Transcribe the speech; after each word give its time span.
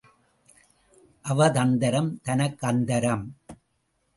அவதந்திரம் 1.25 2.09
தனக்கு 2.23 2.67
அந்தரம். 2.67 3.25